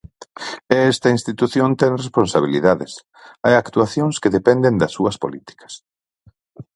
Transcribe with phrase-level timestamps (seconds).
[0.75, 2.91] E esta institución ten responsabilidades,
[3.43, 5.73] hai actuacións que dependen das súas políticas.